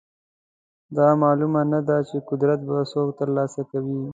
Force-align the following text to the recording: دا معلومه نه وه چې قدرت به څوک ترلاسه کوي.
دا 0.97 1.07
معلومه 1.23 1.61
نه 1.71 1.79
وه 1.87 1.97
چې 2.09 2.17
قدرت 2.29 2.59
به 2.67 2.77
څوک 2.91 3.07
ترلاسه 3.19 3.61
کوي. 3.69 3.99